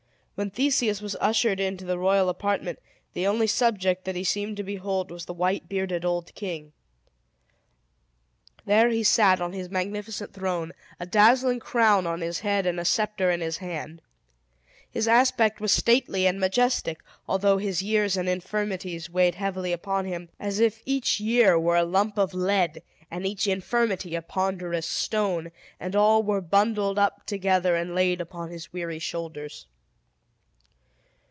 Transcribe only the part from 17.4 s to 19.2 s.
his years and infirmities